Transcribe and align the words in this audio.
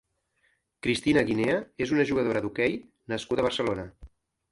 Cristina 0.85 1.23
Guinea 1.27 1.57
és 1.87 1.93
una 1.97 2.05
jugadora 2.11 2.41
d'hoquei 2.45 2.79
nascuda 3.15 3.45
a 3.45 3.47
Barcelona. 3.49 3.85